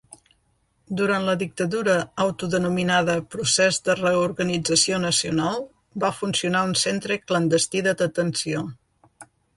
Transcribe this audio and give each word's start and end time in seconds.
Durant 0.99 1.25
la 1.27 1.35
dictadura 1.41 1.97
autodenominada 2.25 3.17
Procés 3.35 3.79
de 3.89 3.97
Reorganització 3.99 4.99
Nacional 5.05 5.61
va 6.05 6.13
funcionar 6.23 6.65
un 6.71 6.75
centre 6.87 7.19
clandestí 7.33 7.85
de 7.91 7.95
detenció. 8.05 8.65